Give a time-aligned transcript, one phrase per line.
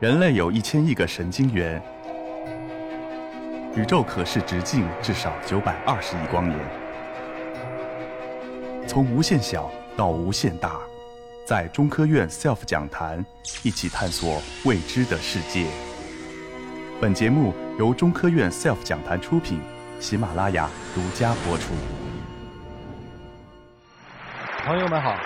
[0.00, 1.82] 人类有一千亿个神经元，
[3.74, 6.56] 宇宙可视直径至少九百二十亿光年。
[8.86, 10.78] 从无限小到无限大，
[11.44, 13.26] 在中科院 SELF 讲坛
[13.64, 15.66] 一起探索未知的世界。
[17.00, 19.60] 本节目由中科院 SELF 讲坛出品，
[19.98, 21.74] 喜马拉雅独家播出。
[24.64, 25.16] 朋友们好，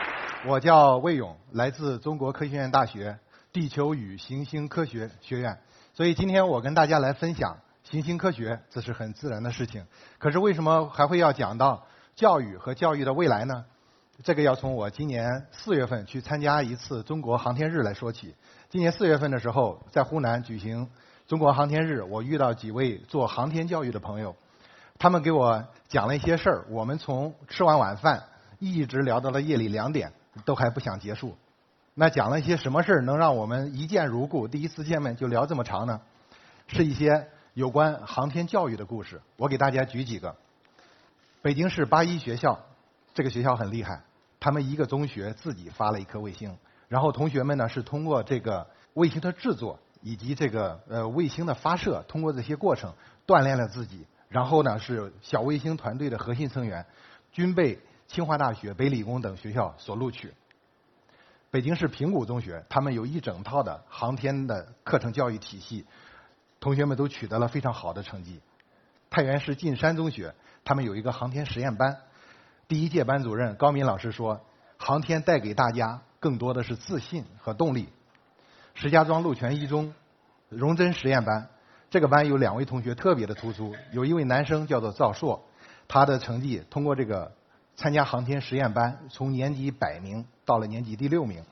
[0.47, 3.15] 我叫魏勇，来自中国科学院大学。
[3.53, 5.59] 地球与行星科学学院，
[5.93, 9.85] 所以今天我跟大家来分享行星科学，这是很自然的事情。
[10.19, 11.87] 可是为什么还会要讲到
[12.17, 13.67] 教育和教育的未来呢？
[14.25, 18.35] 这个要从我今年四月份去参加一次中国航天日来说起。
[18.71, 20.89] 今年四月份的时候，在湖南举行
[21.27, 24.35] 中国航天日，我遇到几位做航天教育的朋友，
[24.99, 26.65] 他们给我讲了一些事儿。
[26.71, 28.23] 我们从吃完晚饭
[28.59, 30.11] 一直聊到了夜里两点，
[30.47, 31.37] 都还不想结束。
[31.95, 34.49] 那讲了一些什么事儿，能让我们一见如故？
[34.49, 36.01] 第一次见面就聊这么长呢？
[36.67, 39.21] 是一些有关航天教育的故事。
[39.37, 40.35] 我给大家举几个。
[41.43, 42.59] 北京市八一学校，
[43.13, 44.01] 这个学校很厉害，
[44.41, 46.57] 他们一个中学自己发了一颗卫星，
[46.89, 52.95] 然后同学们呢是通过这个卫星的制作以及这个呃卫星的发射，通过这些过程
[53.27, 56.87] 锻炼了自己，然后呢是小卫星团队的核心成员，
[57.33, 60.33] 均被清华大学、北理工等学校所录取。
[61.53, 65.85] 北京市平谷中学，他们有一整套的航天的课程教育体系，
[66.61, 68.41] 同学们都取得了非常好的成绩。
[69.11, 71.99] 太原市进山中学，他们有一个航天实验班，
[72.69, 74.41] 第一届班主任高敏老师说，
[74.79, 77.91] 航天带给大家更多的是自信和动力。
[78.73, 79.93] 石家庄鹿泉一中
[80.49, 81.51] 荣臻实验班，
[81.91, 85.45] 这个班有两位同学特别的突出，有一位男生叫做赵硕，
[85.87, 87.31] 他的成绩通过这个。
[87.77, 91.43] 参加航天实验班，从年级百名到了年级第六名。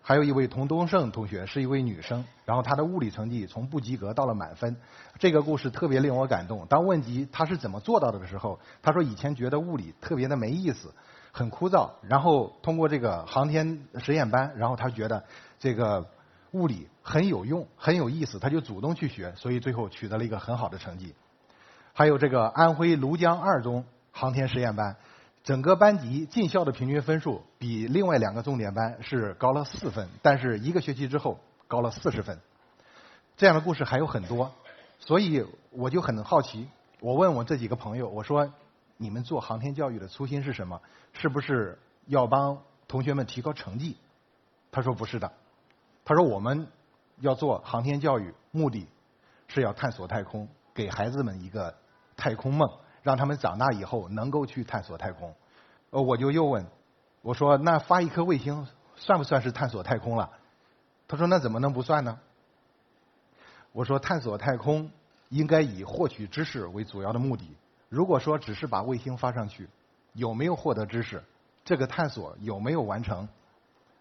[0.00, 4.76] 还有一位童东胜同学是一位女生，然后她的物理成绩从不及格到了满分。
[5.18, 6.64] 这个故事特别令我感动。
[6.68, 10.94] 当问及她是怎么做到的的时候，她说以前觉得物理特别的没意思，
[11.32, 11.90] 很枯燥。
[12.02, 15.24] 然后通过这个航天实验班，然后她觉得
[15.58, 16.06] 这个
[16.52, 21.16] 物理很有用，很有意思，她就主动去学，所以最后取得了一个很好的成绩。
[21.92, 24.94] 还有这个安徽庐江二中航天实验班。
[25.46, 32.40] 整个班级进校的平均分数比另外两个重点班是高了四分，但是一个学期之后高了四十分。
[33.36, 34.50] 这样的故事还有很多，
[34.98, 36.66] 所以我就很好奇。
[36.98, 38.52] 我问我这几个朋友，我说
[38.98, 40.82] ：“你们做航天教育的初心是什么？
[41.12, 43.96] 是不是要帮同学们提高成绩？”
[44.72, 45.30] 他说：“不是的。”
[46.04, 46.66] 他说：“我们
[47.20, 48.88] 要做航天教育，目的
[49.46, 51.76] 是要探索太空，给孩子们一个
[52.16, 52.68] 太空梦。”
[53.06, 55.32] 让他们长大以后能够去探索太空。
[55.90, 56.66] 呃，我就又问，
[57.22, 60.28] 我说那发一颗卫星算不算是探索太空了？
[61.06, 62.18] 他说那怎么能不算呢？
[63.70, 64.90] 我说探索太空
[65.28, 67.48] 应该以获取知识为主要的目的。
[67.88, 69.68] 如果说只是把卫星发上去，
[70.12, 71.22] 有没有获得知识？
[71.64, 73.28] 这个探索有没有完成？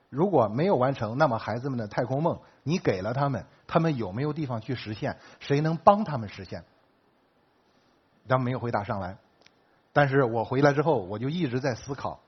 [0.09, 5.15] 如果没有完成，那么孩子们的太空梦你给了他们，他们有没有地方去实现？
[5.39, 6.63] 谁能帮他们实现？
[8.27, 9.17] 他没有回答上来，
[9.93, 12.19] 但是我回来之后，我就一直在思考，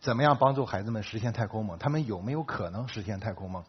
[0.00, 1.78] 怎么样帮助孩子们实现太空梦？
[1.78, 3.64] 他们有没有可能实现太空梦？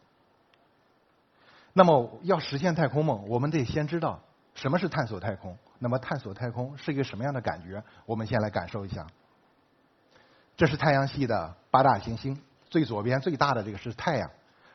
[1.73, 4.21] 那么要实现太空梦，我们得先知道
[4.55, 5.57] 什么是探索太空。
[5.79, 7.83] 那么探索太空是一个什么样的感觉？
[8.05, 9.07] 我们先来感受一下。
[10.55, 12.39] 这是太阳系的八大行星，
[12.69, 14.29] 最左边最大的这个是太阳，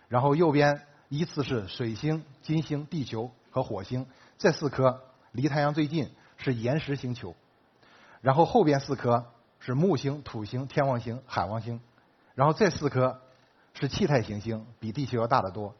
[0.08, 5.02] 然后右边依次是水星、金星、地球和火星，这四颗
[5.32, 6.10] 离太阳最近。
[6.36, 7.34] 是岩石星球，
[8.20, 9.26] 然后后边四颗
[9.58, 11.80] 是木星、土星、天王星、海王星，
[12.34, 13.20] 然后这四颗
[13.74, 15.74] 是气态行星，比地球要大得多，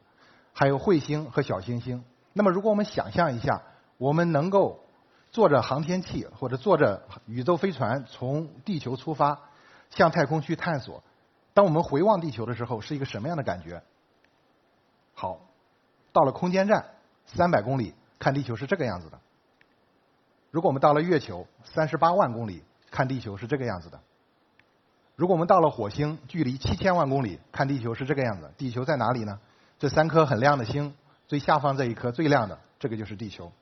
[0.53, 2.05] 还有彗星和小行星。
[2.33, 3.63] 那么，如果我们想象一下，
[3.99, 4.85] 我们能够
[5.31, 9.41] 坐着航天器或者坐着宇宙飞船从地球出发，
[9.91, 11.03] 向太空去探索，
[11.55, 13.83] 当我们回望地球的时候，是一个什么样的感觉？
[15.15, 15.41] 好，
[16.13, 16.87] 到了空间站，
[17.25, 19.21] 三百公里看地球是这个样子的。
[20.57, 23.99] 如果我们到了月球，三十八万公里看地球是这个样子的；
[25.15, 28.51] 如果我们到了火星，距离七千万公里看地球是这个样子。
[28.57, 29.39] 地球在哪里呢？
[29.79, 30.95] 这三颗很亮的星，
[31.29, 33.53] 最下方这一颗最亮的，这个就是地球。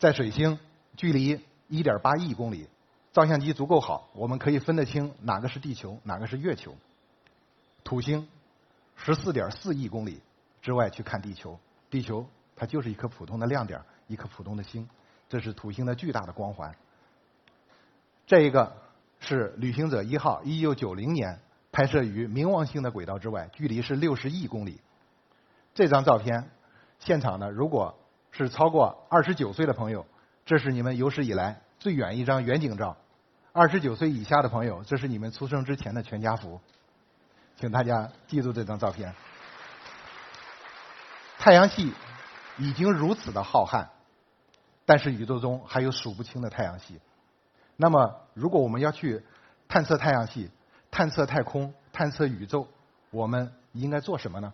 [0.00, 0.58] 在水星，
[0.96, 2.68] 距离一点八亿公里，
[3.12, 6.74] 照相机足够好，我们可以分得清哪个是地球，哪个是月球。
[7.84, 8.26] 土星，
[8.96, 10.20] 十四点四亿公里
[10.62, 11.60] 之外去看地球，
[11.90, 12.26] 地球
[12.56, 14.88] 它就是一颗普通的亮点，一颗普通的星。
[15.32, 16.74] 这是土星的巨大的光环。
[18.26, 18.76] 这一个
[19.18, 21.40] 是旅行者一号，一九九零年
[21.72, 24.82] 拍摄于冥王星的轨道之外，距离是六十亿公里。
[25.72, 26.50] 这张照片，
[26.98, 27.98] 现场呢，如果
[28.30, 30.04] 是超过二十九岁的朋友，
[30.44, 32.94] 这是你们有史以来最远一张远景照；
[33.52, 36.60] 二十九岁以下的朋友，这是你们出生之前的全家福。
[37.56, 39.14] 请大家记住这张照片。
[41.38, 41.94] 太阳系
[42.58, 43.86] 已经如此的浩瀚，
[44.84, 47.00] 但是宇宙中还有数不清的太阳系。
[47.76, 49.24] 那么，如果我们要去
[49.68, 50.50] 探测太阳系、
[50.90, 52.68] 探测太空、探测宇宙，
[53.10, 54.52] 我们应该做什么呢？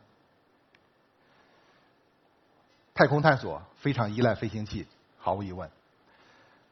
[2.94, 4.86] 太空探索非常依赖飞行器，
[5.19, 5.70] 毫无疑问。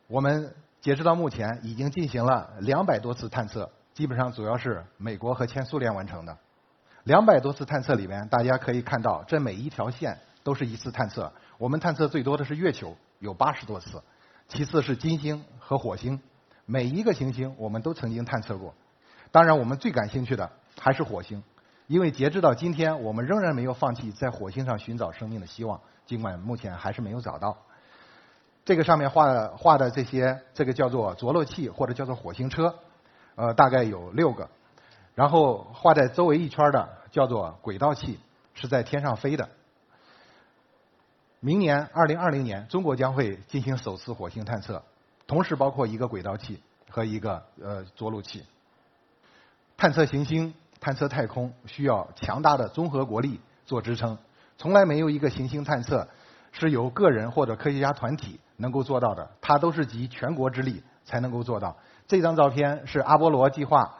[0.08, 6.36] 我们截止到目前已经进行了两百多次探测，基本上主要是美国和前苏联完成的。
[7.04, 11.32] 两百多次探测里面，大家可以看到，这每一条线都是一次探测。
[11.58, 12.96] 我们探测最多的是月球，
[13.26, 13.98] 有八十多次；
[14.48, 16.20] 其次是金星和火星，
[16.64, 18.72] 每一个行星我们都曾经探测过。
[19.32, 21.42] 当然，我们最感兴趣的还是火星，
[21.88, 25.80] 因为截止到今天，我们仍然没有放弃在火星上寻找生命的希望。
[26.06, 27.58] 尽管目前还是没有找到，
[28.64, 32.76] 这个上面画的画的这些，这个叫做着陆器或者叫做火星车，
[33.34, 34.48] 呃，大概有六个，
[35.16, 38.20] 然后画在周围一圈的叫做轨道器，
[38.54, 39.48] 是在天上飞的。
[41.40, 44.82] 明年二零二零年，中国将会进行首次火星探测，
[45.26, 48.44] 同时包括一个轨道器和一个呃着陆器。
[49.76, 54.16] 探测行星、探测太空需要强大的综合国力做支撑。
[54.56, 56.08] 从来没有一个行星探测
[56.52, 61.76] 是由个人或者科学家团体能够做到的，它都是集全国之力才能够做到。
[62.08, 63.98] 这张照片是阿波罗计划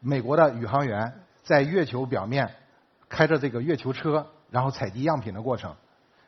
[0.00, 2.56] 美国的宇航员在月球表面
[3.08, 5.76] 开着这个月球车，然后采集样品的过程。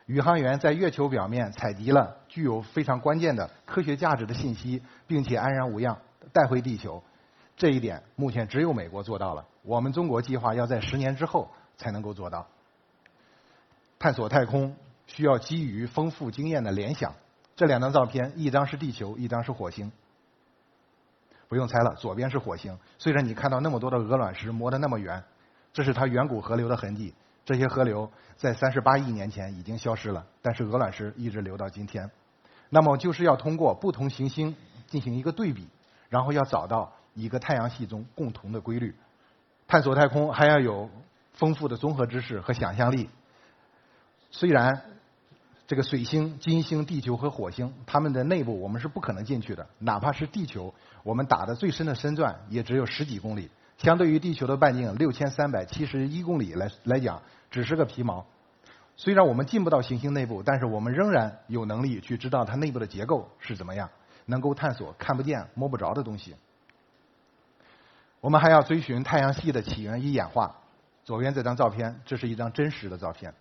[0.07, 5.99] 宇航员在月球表面采集了具有非常关键的科学价值的信息，并且安然无恙
[6.31, 7.03] 带回地球。
[7.57, 12.47] 这一点目前只有美国做到了，我们中国计划要在十年之后才能够做到。
[13.99, 14.77] 探索太空
[15.07, 17.13] 需要基于丰富经验的联想。
[17.57, 19.91] 这两张照片，一张是地球，一张是火星。
[21.49, 22.79] 不用猜了，左边是火星。
[22.97, 25.21] 虽然你看到那么多的鹅卵石磨得那么圆，
[25.73, 27.13] 这是它远古河流的痕迹。
[27.47, 32.11] 这些河流在三十八亿年前已经消失了，但是鹅卵石一直流到今天。
[32.69, 34.53] 那么就是要通过不同行星
[34.85, 35.65] 进行一个对比，
[36.09, 38.93] 然后要找到一个太阳系中共同的规律。
[39.65, 40.89] 探索太空还要有
[41.35, 43.09] 丰富的综合知识和想象力。
[44.29, 44.81] 虽然
[45.67, 49.65] 这个水星、金星、地球和火星，它们的内部我们是不可能进去的。
[49.79, 50.73] 哪怕是地球，
[51.03, 58.25] 我们打的最深的深钻也只有十几公里，相对于地球的半径六千三百七十一公里来来讲，只是个皮毛。
[58.95, 63.89] 虽然我们进不到行星内部，但是我们仍然有能力去知道它内部的结构是怎么样，
[64.25, 66.35] 能够探索看不见、摸不着的东西。
[68.19, 70.55] 我们还要追寻太阳系的起源与演化。
[71.03, 73.33] 左边这张照片，这是一张真实的照片。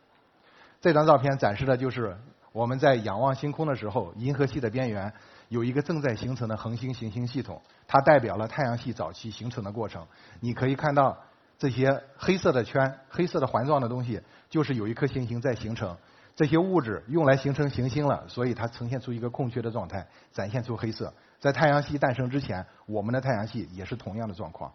[0.81, 2.17] 这张照片展示的就是
[2.53, 5.13] 我们在仰望星空的时候，银河系的边缘
[5.49, 10.07] 有一个正在形成的恒星行星系统，它代表了太阳系早期形成的过程。
[10.39, 11.19] 你可以看到
[11.59, 14.21] 这些黑色的圈、黑色的环状的东西，
[14.51, 15.97] 就是有一颗行星在形成。
[16.35, 21.15] 这些物质用来形成行星了，所以它呈现出一个空缺的状态，展现出黑色。
[21.39, 24.71] 在太阳系诞生之前，我们的太阳系也是同样的状况。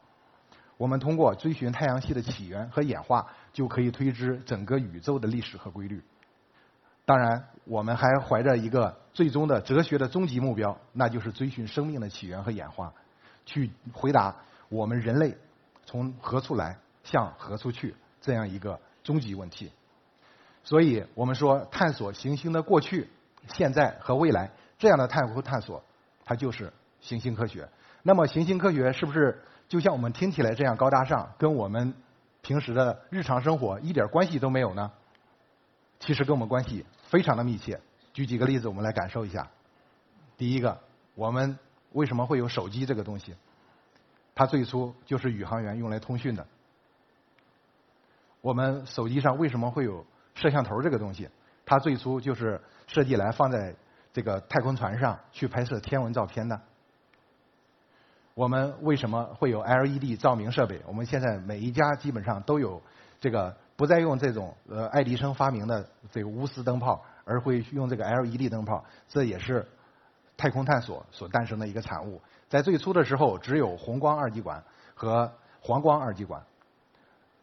[0.77, 6.01] 我们通过追寻太阳系的起源和演化，就可以推知整个宇宙的历史和规律。
[7.05, 12.91] 当然，我们还怀着一个最终的哲学的终极目标，那就是追寻生命的起源和演化，
[13.45, 14.35] 去回答
[14.69, 15.37] 我们人类
[15.85, 19.71] 从何处来，向何处去这样一个终极问题。
[20.63, 23.09] 所以我们说，探索行星的过去、
[23.47, 25.83] 现在和未来这样的探空探索，
[26.23, 27.67] 它就是行星科学。
[28.03, 29.43] 那么，行星科学是不是？
[29.67, 31.93] 就像我们听起来这样高大上，跟我们
[32.41, 34.91] 平时的日常生活一点关系都没有呢？
[35.99, 37.79] 其实跟我们关系非常的密切。
[38.13, 39.49] 举几个例子，我们来感受一下。
[40.35, 40.77] 第一个，
[41.15, 41.57] 我们
[41.93, 43.33] 为什么会有手机这个东西？
[44.41, 46.47] 它最初就是宇航员用来通讯的。
[48.41, 51.29] 我们手机上为什么会有摄像头这个东西？
[51.63, 53.75] 它最初就是设计来放在
[54.11, 56.59] 这个太空船上去拍摄天文照片的。
[58.33, 60.81] 我们为什么会有 LED 照明设备？
[60.87, 62.81] 我们现在每一家基本上都有
[63.19, 68.83] 这个，不再用这种呃爱迪生发明的这个钨丝灯泡，而会用这个 LED 灯泡。
[69.07, 69.67] 这也是
[70.35, 72.19] 太空探索所诞生的一个产物。
[72.51, 74.61] 在最初的时候，只有红光二极管
[74.93, 75.31] 和
[75.61, 76.43] 黄光二极管，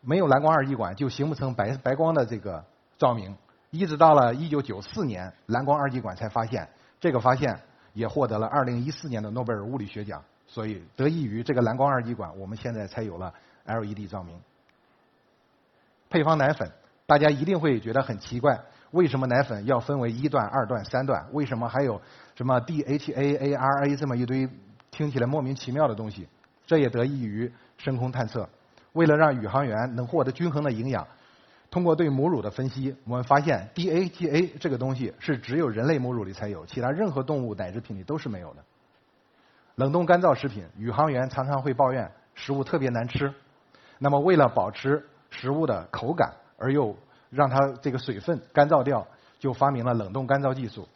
[0.02, 2.62] 没有蓝光二极管就形不成白白光的这个
[2.98, 3.34] 照明。
[3.70, 6.68] 一直到了1994年，蓝光二极管才发现，
[7.00, 7.58] 这个发现
[7.94, 10.22] 也获得了2014年的诺贝尔物理学奖。
[10.46, 13.32] 所以，得益于这个蓝光二极管，我们现在才有了
[13.64, 14.38] LED 照明。
[16.10, 16.70] 配方奶粉
[17.06, 18.60] 大家一定会觉得很奇怪，
[18.90, 21.26] 为什么奶粉要分为一段、二段、三段？
[21.32, 21.98] 为什么还有
[22.34, 24.46] 什么 DHA、ARA 这么一堆
[24.90, 26.26] 听起来莫名其妙的东西？
[26.66, 28.48] 这也得益于深空探测。
[28.92, 31.06] 为了让宇航员能获得均衡的营养，
[31.70, 38.64] 通过对母乳的分析，我们发现 DHA 这个东西是只有人类母乳里才有，其他任何动物奶制品里都是没有的。
[39.76, 43.32] 冷冻干燥食品，宇航员常常会抱怨食物特别难吃。
[43.98, 46.96] 那么为了保持食物的口感，而又
[47.30, 49.06] 让它这个水分干燥掉，
[49.38, 50.88] 就发明了冷冻干燥技术，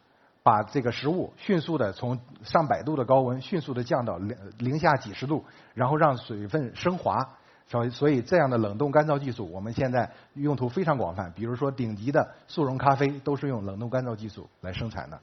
[0.43, 7.37] 把这个食物迅速的从上百度的高温迅速的降到零零下几十度，然后让水分升华。
[7.65, 11.31] 所以，所以这样的冷冻干燥技术，我们现在用途非常广泛。
[11.33, 15.19] 比如说，顶级的速溶咖啡都是用冷冻干燥技术来生产的。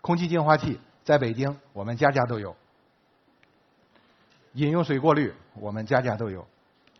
[0.00, 2.56] 空气净化器在北京，我们家家都有。
[4.54, 6.46] 饮用水过滤，我们家家都有。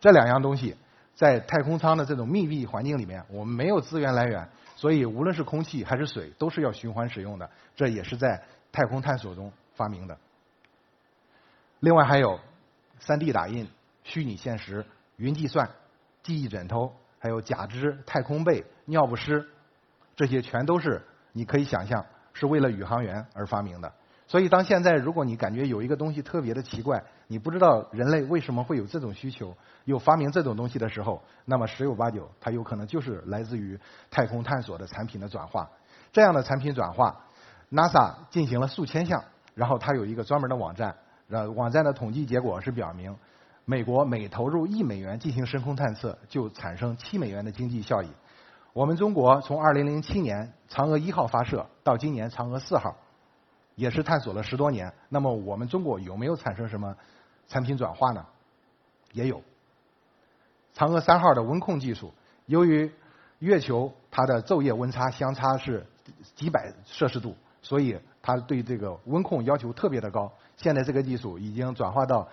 [0.00, 0.76] 这两样东西
[1.14, 4.49] 在太空舱的这种密闭环境里面，我们没有资源来源，
[4.82, 7.48] 所以无论是空气还是水，都是要循环使用的。
[7.76, 10.18] 这也是在太空探索中发明的。
[11.78, 12.40] 另外还有
[13.00, 13.70] 3D 打印、
[14.02, 14.84] 虚拟现实、
[15.18, 15.70] 云计算、
[16.24, 19.48] 记忆枕头，还有假肢、太空被、尿不湿，
[20.16, 23.92] 这些全都是你可以想象是为了宇航员而发明的。
[24.32, 33.78] 所以，当现在如果你感觉有一个东西特别的奇怪，你不知道人类为什么会有这种需求，又发明这种东西的时候，那么十有八九，它有可能就是来自于
[34.10, 35.68] 太空探索的产品的转化。
[36.14, 37.26] 这样的产品转化
[37.70, 39.22] ，NASA 进行了数千项，
[39.54, 40.96] 然后它有一个专门的网站，
[41.28, 43.14] 呃，网站的统计结果是表明，
[43.66, 48.08] 美国每投入一美元进行深空探测，就产生七美元的经济效益。
[48.72, 52.96] 我们中国从二零零七年嫦娥一号发射到今年嫦娥四号。
[53.82, 56.96] 也是探索了十多年，那么我们中国有没有产生什么
[57.48, 58.24] 产品转化呢？
[59.10, 59.42] 也有。
[60.72, 62.14] 嫦娥三号的温控技术，
[62.46, 62.92] 由于
[63.40, 65.84] 月球它的昼夜温差相差是
[66.36, 70.32] 几百摄氏度，所以它对这个温控要求特别的高。
[70.56, 72.28] 现在这个技术已经转化到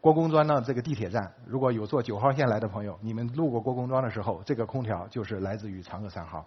[0.00, 6.46] 郭公庄的这个地铁站，如果有坐九号线来的朋友，你们路过郭公庄的时候，这个空调就是来自于嫦娥三号。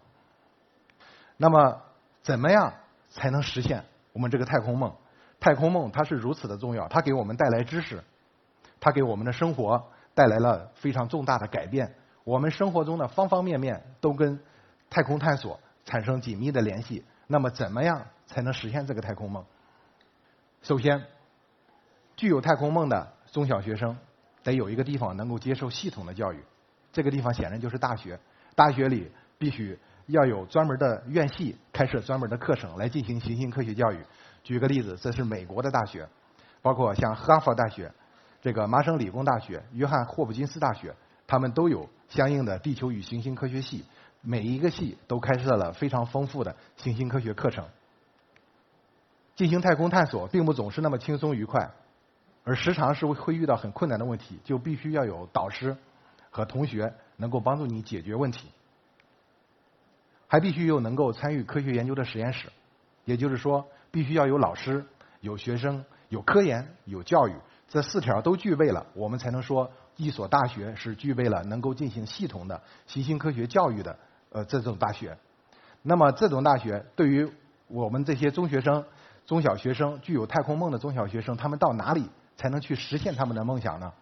[1.37, 1.79] 那么，
[2.23, 2.73] 怎么样
[3.11, 3.85] 才能实现？
[4.17, 4.95] 我们这个太空梦，
[5.39, 8.03] 太空梦它是如此的重要，它给我们带来知识，
[8.79, 11.93] 它给我们的生活带来了非常重大的改变。
[12.23, 14.39] 我们生活中的方方面面都跟
[14.89, 17.05] 太空探索产生紧密的联系。
[17.27, 19.45] 那么，怎么样才能实现这个太空梦？
[20.63, 21.05] 首先，
[22.15, 23.95] 具有太空梦的中小学生
[24.41, 26.43] 得有一个地方能够接受系统的教育，
[26.91, 28.19] 这个地方显然就是大学。
[28.55, 29.77] 大学里必须。
[30.07, 33.99] 要有专门的院系开设专门的课程来进行行星科学教育。
[34.43, 36.07] 举个例子，这是美国的大学，
[36.61, 37.91] 包括像哈佛大学、
[38.41, 40.95] 这个麻省理工大学、约翰霍普金斯大学，
[41.27, 43.85] 他们都有相应的地球与行星科学系。
[44.21, 47.65] 每一个系都开设了非常丰富的行星科学课程。
[49.35, 51.69] 进行太空探索并不总是那么轻松愉快，
[52.43, 55.77] 而时常是会遇到很困难的问题，就必须要有导师
[56.31, 58.49] 和同学能够帮助你解决问题。
[60.27, 62.49] 还必须有能够参与科学研究的实验室，
[63.05, 64.85] 也就是说，必须要有老师、
[65.21, 67.33] 有学生、有科研、有教育，
[67.69, 73.97] 这四条都具备了，我们才能说一所大学是具备了能够进行系统的行星科学教育的
[74.31, 75.17] 呃这种大学。
[75.81, 77.31] 那么，这种大学对于
[77.67, 78.83] 我们这些中学生、
[79.25, 83.93] 中小学生具有太空梦的中小学生，他们到哪里才能去实现他们的梦想呢？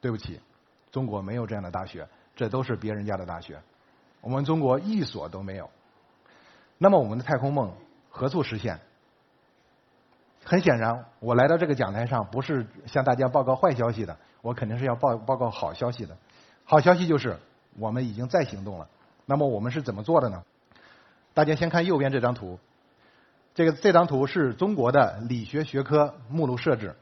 [0.00, 0.40] 对不起，
[0.90, 3.60] 中国没有这样的大学，这都是别人家的大学。
[4.26, 5.70] 我们中国一所都没有，
[6.78, 7.72] 那么我们的太空梦
[8.10, 8.80] 何处实现？
[10.44, 16.16] 很显然，我来到这个讲台上不是向大家报告坏消息的，我肯定是要报报告好消息的。
[16.64, 17.38] 好消息就是
[17.78, 18.88] 我们已经在行动了。
[19.26, 20.42] 那么我们是怎么做的呢？
[21.32, 22.58] 大家先看右边这张图，
[23.54, 26.96] 这个这张图是中国的理学学科目录设置，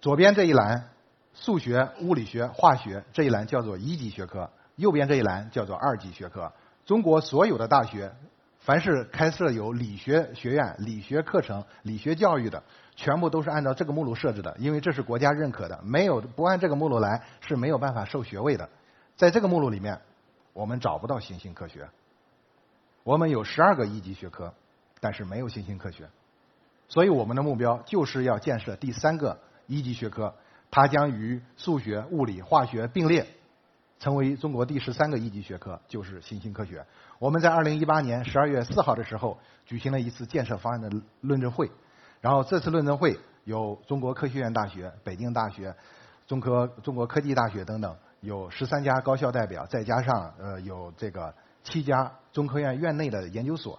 [0.00, 0.90] 左边这一栏
[1.34, 4.48] 数学、物理学、化学这一栏叫做一级学科。
[4.76, 6.52] 右边这一栏叫做二级学科。
[6.84, 8.12] 中国所有的大学，
[8.60, 12.62] 凡是开设有理学学院、理学课程、理学教育的，
[12.94, 15.80] 全部都是按照这个目录设置的，因为这是国家认可的。
[15.82, 18.68] 没有不按这个目录来是没有办法授学位的。
[19.16, 20.00] 在这个目录里面，
[20.52, 21.88] 我们找不到行星科学。
[23.02, 24.52] 我们有十二个一级学科，
[25.00, 26.08] 但是没有行星科学。
[26.88, 30.34] 所以我们的目标就是要建设第三个一级学科，
[30.70, 33.26] 它将与数学、物理、化学并列。
[33.98, 36.84] 成为中国第十三个一级学科就是新兴科学。
[37.18, 41.70] 我们在二零一八年十二月四号的时候举行了一次建设方案的论证会，
[42.20, 45.74] 然后这次论证会有中国科学院大学、北京大学、
[46.26, 51.34] 中科中国科技大学等等有十三家高校代表，再加上呃有这个
[51.64, 53.78] 七家中科院院内的研究所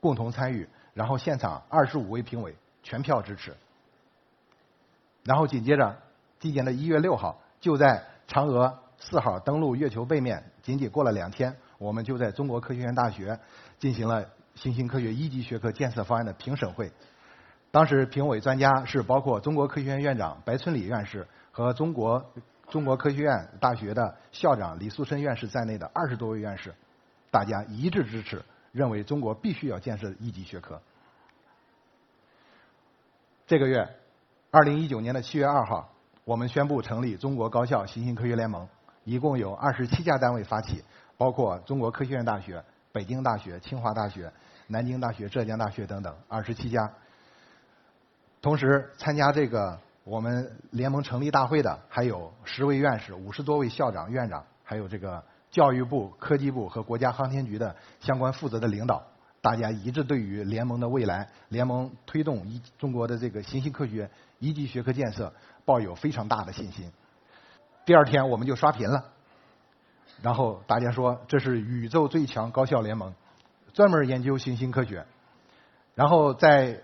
[0.00, 3.56] 共同参与，然后现场二十五位评委全票支持。
[5.24, 5.96] 然后紧接着，
[6.38, 13.38] 今年的一月六号，就在嫦娥四号登陆月球背面，仅仅过了两天，我们就在中国科学院大学
[13.78, 16.90] 进行了新兴科学一级学科建设方案的评审会。
[17.70, 22.24] 当时评委专家是包括中国科学院院长白村礼院士和中国
[22.68, 26.72] 中国科学院大学的校长李素申院士在内的二十多位院士，
[27.30, 30.80] 大家一致支持，认为中国必须要建设一级学科。
[33.46, 33.96] 这个月。
[34.54, 35.88] 二零一九年的七月二号，
[36.24, 38.68] 我们宣布成立中国高校新兴科学联盟，
[39.04, 40.82] 一共有二十七家单位发起，
[41.16, 44.32] 包括中国科学院大学、北京大学、清华大学、
[44.68, 46.90] 南京大学、浙江大学等等二十七家。
[48.40, 59.02] 同时，参加这个我们联盟成立大会的还有十位院士、五十多位校长、院长，还有这个教育部、科技部和国家航天局的相关负责的领导。
[59.40, 65.32] 大家一致对于联盟的未来，联盟推动一中国的这个新兴科学一级学科建设
[65.64, 66.92] 抱有非常大的信心。
[67.84, 69.04] 第二天我们就刷屏了，
[70.22, 73.12] 然后大家说这是宇宙最强高校联盟，
[73.72, 75.04] 专门研究行星科学。
[75.94, 76.80] 然后在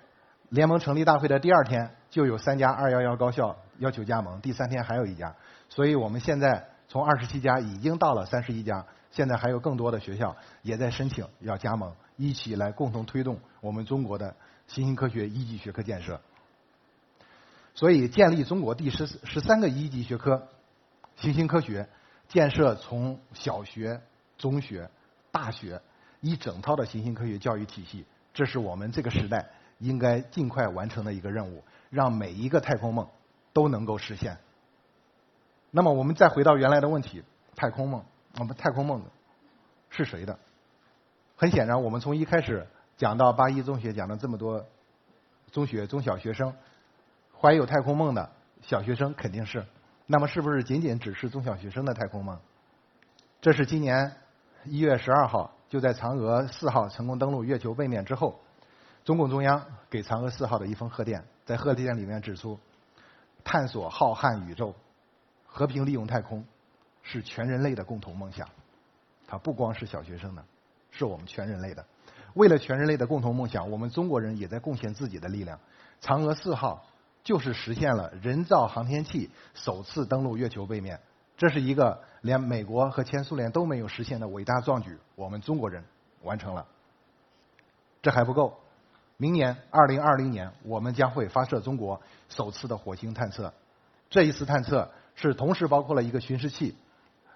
[0.48, 5.34] 联盟成立大会的第二天，就有三家二幺幺高校要求加盟，第三天还有一家，
[5.68, 11.94] 所以我们现在从二十七家已经到了三十一家，现在还有更多的学校也在申请要加盟。
[12.16, 14.34] 一起来共同推动我们中国的
[14.66, 16.20] 新兴科学一级学科建设。
[17.74, 20.48] 所以，建立中国第十十三个一级学科
[21.20, 21.88] 行星科学
[22.28, 24.00] 建设，从小学、
[24.36, 24.88] 中学、
[25.32, 25.82] 大学
[26.20, 33.08] 一整套的行星科学教育体系，这是我们这个时代应该尽快完成的一个任务，让每一个太空梦
[33.52, 34.38] 都能够实现。
[35.72, 37.24] 那么，我们再回到原来的问题：
[37.56, 38.04] 太空梦，
[38.38, 39.02] 我们太空梦
[39.90, 40.38] 是谁的？
[41.36, 44.64] 很显然，我们从一开始讲到八一中学，讲了这么多
[45.50, 46.54] 中学、中小学生
[47.40, 48.30] 怀有太空梦的
[48.62, 49.66] 小学生肯定是。
[50.10, 52.40] 那么，是不是仅仅只是中小学生的太空梦？
[53.42, 54.10] 这是今年
[54.64, 58.40] 一月十二号，就在嫦娥四号成功登陆月球背面之后，
[59.04, 62.58] 中共中央给嫦娥四号的一封贺电，在贺电里面指出，
[63.44, 64.74] 探索浩瀚宇宙、
[65.46, 66.42] 和平利用太空
[67.02, 68.48] 是全人类的共同梦想。
[69.26, 70.42] 它不光是小学生的。
[70.90, 71.84] 是我们全人类的，
[72.32, 75.60] 为了全人类的共同梦想，我们中国人也在贡献自己的力量。
[76.00, 76.82] 嫦娥四号
[77.28, 80.98] 就是实现了人造航天器首次登陆月球背面，
[81.36, 85.84] 这是一个连美国和前苏联都没有实现的伟大壮举，我们中国人
[86.22, 86.64] 完成了。
[88.00, 88.58] 这还不够，
[89.18, 93.52] 明年二零二零年，我们将会发射中国首次的火星探测。
[94.08, 96.74] 这一次探测是同时包括了一个巡视器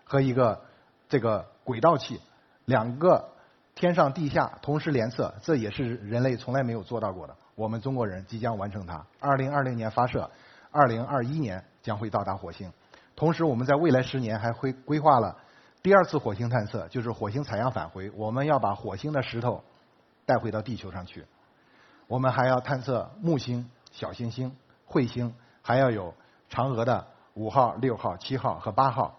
[0.04, 0.62] 和一个
[1.10, 2.18] 这个轨道器
[2.64, 3.28] 两个。
[3.74, 7.36] 天上地下同时联测，这也是人类从来没有做到过的。
[7.54, 9.04] 我们中国人即将完成它。
[9.18, 10.30] 二零二零年发射，
[10.70, 12.72] 二零二一年将会到达火星。
[13.16, 15.36] 同时，我们在未来十年还会规划了
[15.82, 18.10] 第二次火星探测，就是火星采样返回。
[18.14, 19.62] 我们要把火星的石头
[20.24, 21.26] 带回到地球上去。
[22.06, 24.54] 我们还要探测木星、小行星、
[24.88, 26.14] 彗星，还要有
[26.50, 29.16] 嫦娥的五号、六号、七号和八号，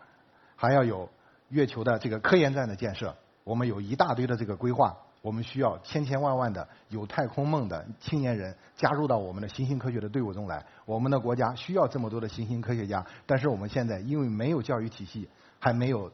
[0.56, 1.10] 还要有
[1.50, 3.16] 月球的这个科研站的建设。
[3.44, 10.66] 我们有一大堆的这个规划，我们需要千千万万的有太空梦的青年人加入到我们的新兴科学的队伍中来。
[10.86, 15.30] 我们的国家需要这么多的新兴科学家，但是我们现在因为没有教育体系，
[15.60, 16.12] 还没有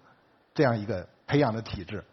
[0.54, 2.04] 这样一个培养的体制。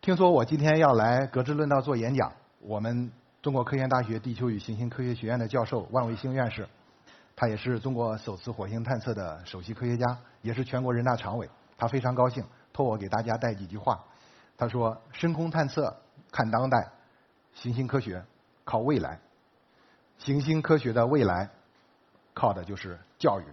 [0.00, 3.10] 听说我今天要来格致论道做演讲，我们
[3.42, 6.66] 中国科学院大学地球与行星科学学院的教授万维星院士，
[7.36, 14.02] 他也是中国首次火星探测的首席科学家，也是全国人大常委，他非常高兴，托我给大家带几句话。
[14.60, 15.96] 他说：“深空探测
[16.30, 16.92] 看当代，
[17.54, 18.22] 行星科学
[18.62, 19.18] 靠未来。
[20.18, 21.48] 行星科学的未来，
[22.34, 23.44] 靠的就是教育。”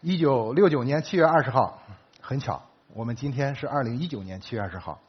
[0.00, 1.82] 一九六九年七月二十号，
[2.20, 2.62] 很巧，
[2.94, 5.00] 我们今天是二零一九年七月二十号，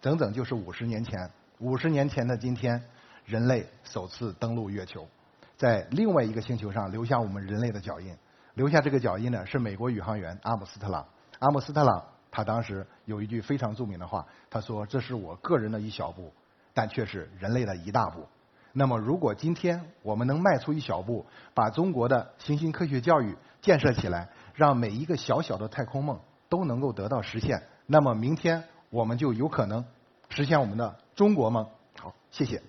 [0.00, 1.30] 整整就是五十年前。
[1.58, 2.82] 五十年前的今天，
[3.26, 5.06] 人类首次登陆月球，
[5.58, 8.16] 在另外一个星球上留下我们人类的脚印。
[8.54, 11.06] 留下这个脚印的是美国宇航员阿姆斯特朗。
[11.38, 12.11] 阿姆斯特朗。
[12.32, 16.32] 他当时有一句非常著名的话，他说：“这是我个人的一小步，
[16.74, 18.26] 但却是人类的一大步。”
[18.72, 26.18] 那么，如果今天我们能迈出一小步，把中国的行星科学教育建设起来，让每一个小小的太空梦
[26.48, 29.84] 都能够得到实现，那么明天我们就有可能
[30.30, 31.68] 实现我们的中国梦。
[32.00, 32.62] 好，谢谢。